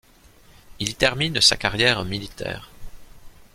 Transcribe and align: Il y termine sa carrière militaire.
Il 0.79 0.89
y 0.89 0.95
termine 0.95 1.39
sa 1.41 1.57
carrière 1.57 2.03
militaire. 2.05 2.71